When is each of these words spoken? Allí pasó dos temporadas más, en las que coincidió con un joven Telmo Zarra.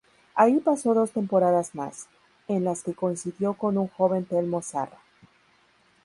Allí 0.33 0.59
pasó 0.59 0.95
dos 0.95 1.11
temporadas 1.11 1.75
más, 1.75 2.07
en 2.47 2.63
las 2.63 2.81
que 2.81 2.95
coincidió 2.95 3.53
con 3.53 3.77
un 3.77 3.87
joven 3.87 4.25
Telmo 4.25 4.59
Zarra. 4.63 4.97